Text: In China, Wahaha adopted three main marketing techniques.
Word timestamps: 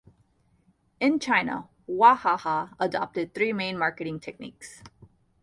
In 0.99 1.19
China, 1.19 1.69
Wahaha 1.87 2.73
adopted 2.79 3.35
three 3.35 3.53
main 3.53 3.77
marketing 3.77 4.19
techniques. 4.19 4.81